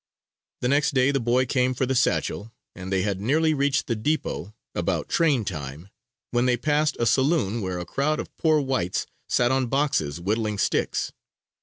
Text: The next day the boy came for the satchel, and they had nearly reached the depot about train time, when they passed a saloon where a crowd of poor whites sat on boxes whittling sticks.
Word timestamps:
The 0.61 0.67
next 0.67 0.95
day 0.95 1.11
the 1.11 1.19
boy 1.19 1.45
came 1.45 1.75
for 1.75 1.85
the 1.85 1.93
satchel, 1.93 2.51
and 2.75 2.91
they 2.91 3.03
had 3.03 3.21
nearly 3.21 3.53
reached 3.53 3.85
the 3.85 3.95
depot 3.95 4.51
about 4.73 5.09
train 5.09 5.45
time, 5.45 5.89
when 6.31 6.47
they 6.47 6.57
passed 6.57 6.97
a 6.99 7.05
saloon 7.05 7.61
where 7.61 7.77
a 7.77 7.85
crowd 7.85 8.19
of 8.19 8.35
poor 8.35 8.59
whites 8.61 9.05
sat 9.29 9.51
on 9.51 9.67
boxes 9.67 10.19
whittling 10.19 10.57
sticks. 10.57 11.11